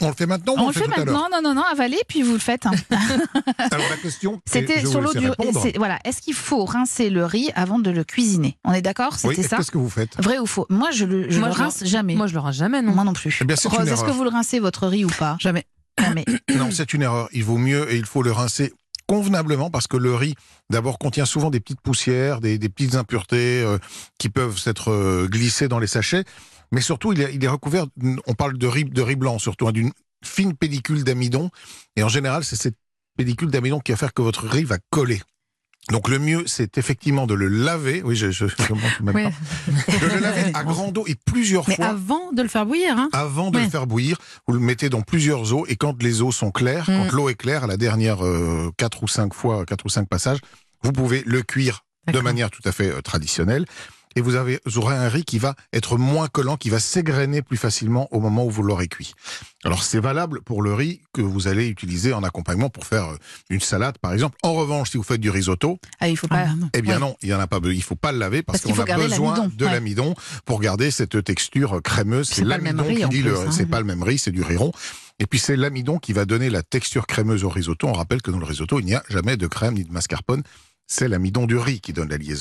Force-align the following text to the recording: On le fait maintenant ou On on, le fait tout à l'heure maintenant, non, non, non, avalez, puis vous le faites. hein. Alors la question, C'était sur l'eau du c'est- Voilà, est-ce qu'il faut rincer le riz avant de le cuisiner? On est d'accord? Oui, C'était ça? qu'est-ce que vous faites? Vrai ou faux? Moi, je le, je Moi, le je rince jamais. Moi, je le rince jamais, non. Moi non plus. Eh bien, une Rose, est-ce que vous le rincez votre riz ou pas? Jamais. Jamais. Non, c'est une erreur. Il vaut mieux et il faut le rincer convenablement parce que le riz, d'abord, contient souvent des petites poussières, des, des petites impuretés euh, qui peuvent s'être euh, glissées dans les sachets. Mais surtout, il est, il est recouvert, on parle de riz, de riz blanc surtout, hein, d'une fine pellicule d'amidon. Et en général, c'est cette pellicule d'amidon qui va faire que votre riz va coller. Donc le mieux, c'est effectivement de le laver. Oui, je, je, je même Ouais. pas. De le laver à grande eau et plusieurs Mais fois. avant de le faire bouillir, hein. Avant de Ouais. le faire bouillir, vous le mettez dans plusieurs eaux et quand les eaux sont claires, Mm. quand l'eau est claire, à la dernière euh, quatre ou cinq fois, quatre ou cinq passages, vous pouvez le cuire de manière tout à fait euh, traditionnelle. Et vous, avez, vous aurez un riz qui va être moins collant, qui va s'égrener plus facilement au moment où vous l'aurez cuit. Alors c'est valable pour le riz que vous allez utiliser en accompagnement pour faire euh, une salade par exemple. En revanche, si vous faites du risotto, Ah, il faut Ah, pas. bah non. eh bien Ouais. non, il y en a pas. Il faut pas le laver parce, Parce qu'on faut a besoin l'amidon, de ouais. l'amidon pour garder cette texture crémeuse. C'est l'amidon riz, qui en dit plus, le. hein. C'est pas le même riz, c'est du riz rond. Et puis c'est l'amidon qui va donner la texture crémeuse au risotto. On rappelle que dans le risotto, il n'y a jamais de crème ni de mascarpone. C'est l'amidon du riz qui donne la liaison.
On 0.00 0.08
le 0.08 0.14
fait 0.14 0.26
maintenant 0.26 0.54
ou 0.54 0.58
On 0.58 0.62
on, 0.64 0.66
le 0.68 0.72
fait 0.72 0.84
tout 0.84 0.90
à 0.92 0.96
l'heure 1.04 1.06
maintenant, 1.06 1.28
non, 1.42 1.48
non, 1.48 1.54
non, 1.54 1.62
avalez, 1.70 1.98
puis 2.08 2.22
vous 2.22 2.32
le 2.34 2.38
faites. 2.38 2.66
hein. 2.66 2.72
Alors 3.70 3.86
la 3.90 3.96
question, 3.96 4.40
C'était 4.46 4.84
sur 4.86 5.00
l'eau 5.00 5.12
du 5.14 5.26
c'est- 5.62 5.76
Voilà, 5.78 5.98
est-ce 6.04 6.20
qu'il 6.22 6.34
faut 6.34 6.64
rincer 6.64 7.10
le 7.10 7.24
riz 7.24 7.50
avant 7.54 7.78
de 7.78 7.90
le 7.90 8.04
cuisiner? 8.04 8.58
On 8.64 8.72
est 8.72 8.82
d'accord? 8.82 9.16
Oui, 9.24 9.34
C'était 9.36 9.48
ça? 9.48 9.56
qu'est-ce 9.58 9.70
que 9.70 9.78
vous 9.78 9.90
faites? 9.90 10.16
Vrai 10.22 10.38
ou 10.38 10.46
faux? 10.46 10.66
Moi, 10.70 10.90
je 10.90 11.04
le, 11.04 11.30
je 11.30 11.38
Moi, 11.38 11.48
le 11.48 11.54
je 11.54 11.58
rince 11.58 11.84
jamais. 11.84 12.14
Moi, 12.14 12.26
je 12.26 12.34
le 12.34 12.40
rince 12.40 12.56
jamais, 12.56 12.82
non. 12.82 12.92
Moi 12.92 13.04
non 13.04 13.12
plus. 13.12 13.38
Eh 13.40 13.44
bien, 13.44 13.56
une 13.56 13.70
Rose, 13.70 13.88
est-ce 13.88 14.04
que 14.04 14.10
vous 14.10 14.24
le 14.24 14.30
rincez 14.30 14.58
votre 14.60 14.86
riz 14.86 15.04
ou 15.04 15.10
pas? 15.10 15.36
Jamais. 15.40 15.64
Jamais. 16.00 16.24
Non, 16.56 16.70
c'est 16.70 16.92
une 16.94 17.02
erreur. 17.02 17.28
Il 17.32 17.44
vaut 17.44 17.58
mieux 17.58 17.90
et 17.92 17.96
il 17.96 18.04
faut 18.06 18.22
le 18.22 18.32
rincer 18.32 18.72
convenablement 19.06 19.70
parce 19.70 19.86
que 19.86 19.96
le 19.96 20.14
riz, 20.14 20.34
d'abord, 20.70 20.98
contient 20.98 21.26
souvent 21.26 21.48
des 21.50 21.60
petites 21.60 21.80
poussières, 21.80 22.40
des, 22.40 22.58
des 22.58 22.68
petites 22.68 22.96
impuretés 22.96 23.62
euh, 23.62 23.78
qui 24.18 24.28
peuvent 24.28 24.58
s'être 24.58 24.90
euh, 24.90 25.28
glissées 25.30 25.68
dans 25.68 25.78
les 25.78 25.86
sachets. 25.86 26.24
Mais 26.72 26.80
surtout, 26.80 27.12
il 27.12 27.20
est, 27.20 27.34
il 27.34 27.44
est 27.44 27.48
recouvert, 27.48 27.86
on 28.26 28.34
parle 28.34 28.58
de 28.58 28.66
riz, 28.66 28.84
de 28.84 29.02
riz 29.02 29.16
blanc 29.16 29.38
surtout, 29.38 29.68
hein, 29.68 29.72
d'une 29.72 29.92
fine 30.24 30.54
pellicule 30.54 31.04
d'amidon. 31.04 31.50
Et 31.96 32.02
en 32.02 32.08
général, 32.08 32.44
c'est 32.44 32.56
cette 32.56 32.76
pellicule 33.16 33.50
d'amidon 33.50 33.80
qui 33.80 33.92
va 33.92 33.96
faire 33.98 34.12
que 34.12 34.22
votre 34.22 34.46
riz 34.46 34.64
va 34.64 34.78
coller. 34.90 35.22
Donc 35.92 36.08
le 36.08 36.18
mieux, 36.18 36.42
c'est 36.48 36.78
effectivement 36.78 37.28
de 37.28 37.34
le 37.34 37.46
laver. 37.46 38.02
Oui, 38.04 38.16
je, 38.16 38.32
je, 38.32 38.46
je 38.48 39.02
même 39.04 39.14
Ouais. 39.14 39.22
pas. 39.30 39.98
De 40.00 40.06
le 40.14 40.18
laver 40.18 40.50
à 40.52 40.64
grande 40.64 40.98
eau 40.98 41.04
et 41.06 41.14
plusieurs 41.14 41.68
Mais 41.68 41.76
fois. 41.76 41.86
avant 41.86 42.32
de 42.32 42.42
le 42.42 42.48
faire 42.48 42.66
bouillir, 42.66 42.98
hein. 42.98 43.08
Avant 43.12 43.52
de 43.52 43.58
Ouais. 43.58 43.64
le 43.64 43.70
faire 43.70 43.86
bouillir, 43.86 44.18
vous 44.48 44.54
le 44.54 44.58
mettez 44.60 44.88
dans 44.88 45.02
plusieurs 45.02 45.52
eaux 45.54 45.64
et 45.68 45.76
quand 45.76 46.02
les 46.02 46.22
eaux 46.22 46.32
sont 46.32 46.50
claires, 46.50 46.90
Mm. 46.90 46.96
quand 47.06 47.12
l'eau 47.12 47.28
est 47.28 47.36
claire, 47.36 47.62
à 47.62 47.66
la 47.68 47.76
dernière 47.76 48.24
euh, 48.26 48.72
quatre 48.76 49.04
ou 49.04 49.08
cinq 49.08 49.32
fois, 49.32 49.64
quatre 49.64 49.84
ou 49.86 49.88
cinq 49.88 50.08
passages, 50.08 50.40
vous 50.82 50.90
pouvez 50.90 51.22
le 51.24 51.42
cuire 51.42 51.84
de 52.12 52.18
manière 52.18 52.50
tout 52.50 52.62
à 52.64 52.72
fait 52.72 52.90
euh, 52.90 53.00
traditionnelle. 53.00 53.64
Et 54.16 54.20
vous, 54.22 54.34
avez, 54.34 54.58
vous 54.66 54.78
aurez 54.78 54.96
un 54.96 55.08
riz 55.08 55.24
qui 55.24 55.38
va 55.38 55.54
être 55.72 55.98
moins 55.98 56.26
collant, 56.26 56.56
qui 56.56 56.70
va 56.70 56.80
s'égrener 56.80 57.42
plus 57.42 57.56
facilement 57.58 58.08
au 58.12 58.18
moment 58.20 58.44
où 58.46 58.50
vous 58.50 58.62
l'aurez 58.62 58.88
cuit. 58.88 59.12
Alors 59.64 59.82
c'est 59.82 60.00
valable 60.00 60.40
pour 60.42 60.62
le 60.62 60.72
riz 60.74 61.02
que 61.12 61.20
vous 61.20 61.48
allez 61.48 61.68
utiliser 61.68 62.12
en 62.14 62.22
accompagnement 62.22 62.70
pour 62.70 62.86
faire 62.86 63.04
euh, 63.10 63.16
une 63.50 63.60
salade 63.60 63.98
par 63.98 64.12
exemple. 64.12 64.36
En 64.42 64.54
revanche, 64.54 64.90
si 64.90 64.96
vous 64.96 65.02
faites 65.02 65.20
du 65.20 65.30
risotto, 65.30 65.78
Ah, 66.00 66.08
il 66.08 66.16
faut 66.16 66.26
Ah, 66.30 66.36
pas. 66.36 66.44
bah 66.46 66.52
non. 66.58 66.70
eh 66.72 66.82
bien 66.82 66.94
Ouais. 66.94 67.00
non, 67.00 67.16
il 67.22 67.28
y 67.28 67.34
en 67.34 67.40
a 67.40 67.46
pas. 67.46 67.60
Il 67.64 67.82
faut 67.82 67.94
pas 67.94 68.10
le 68.12 68.18
laver 68.18 68.42
parce, 68.42 68.60
Parce 68.62 68.72
qu'on 68.74 68.82
faut 68.84 68.90
a 68.90 68.96
besoin 68.96 69.34
l'amidon, 69.36 69.54
de 69.56 69.64
ouais. 69.66 69.72
l'amidon 69.72 70.14
pour 70.46 70.60
garder 70.60 70.90
cette 70.90 71.22
texture 71.22 71.80
crémeuse. 71.82 72.28
C'est 72.30 72.42
l'amidon 72.44 72.84
riz, 72.84 72.96
qui 72.96 73.04
en 73.04 73.08
dit 73.08 73.20
plus, 73.20 73.30
le. 73.30 73.38
hein. 73.38 73.50
C'est 73.50 73.66
pas 73.66 73.80
le 73.80 73.84
même 73.86 74.02
riz, 74.02 74.18
c'est 74.18 74.30
du 74.32 74.42
riz 74.42 74.56
rond. 74.56 74.72
Et 75.18 75.26
puis 75.26 75.38
c'est 75.38 75.56
l'amidon 75.56 75.98
qui 75.98 76.12
va 76.14 76.24
donner 76.24 76.48
la 76.48 76.62
texture 76.62 77.06
crémeuse 77.06 77.44
au 77.44 77.48
risotto. 77.50 77.86
On 77.86 77.92
rappelle 77.92 78.22
que 78.22 78.30
dans 78.30 78.38
le 78.38 78.44
risotto, 78.46 78.80
il 78.80 78.86
n'y 78.86 78.94
a 78.94 79.02
jamais 79.10 79.36
de 79.36 79.46
crème 79.46 79.74
ni 79.74 79.84
de 79.84 79.92
mascarpone. 79.92 80.42
C'est 80.86 81.08
l'amidon 81.08 81.46
du 81.46 81.56
riz 81.56 81.80
qui 81.80 81.92
donne 81.92 82.08
la 82.10 82.16
liaison. 82.16 82.34